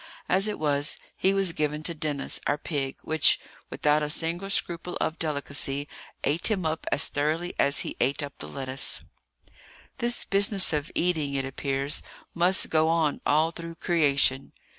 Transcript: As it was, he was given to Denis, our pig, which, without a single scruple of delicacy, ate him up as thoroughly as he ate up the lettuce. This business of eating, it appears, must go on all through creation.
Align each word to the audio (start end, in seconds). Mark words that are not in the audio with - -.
As 0.27 0.47
it 0.47 0.57
was, 0.57 0.97
he 1.15 1.31
was 1.31 1.51
given 1.53 1.83
to 1.83 1.93
Denis, 1.93 2.39
our 2.47 2.57
pig, 2.57 2.95
which, 3.03 3.39
without 3.69 4.01
a 4.01 4.09
single 4.09 4.49
scruple 4.49 4.97
of 4.99 5.19
delicacy, 5.19 5.87
ate 6.23 6.49
him 6.49 6.65
up 6.65 6.87
as 6.91 7.07
thoroughly 7.07 7.53
as 7.59 7.81
he 7.81 7.97
ate 7.99 8.23
up 8.23 8.33
the 8.39 8.47
lettuce. 8.47 9.01
This 9.99 10.25
business 10.25 10.73
of 10.73 10.91
eating, 10.95 11.35
it 11.35 11.45
appears, 11.45 12.01
must 12.33 12.71
go 12.71 12.87
on 12.87 13.21
all 13.27 13.51
through 13.51 13.75
creation. 13.75 14.53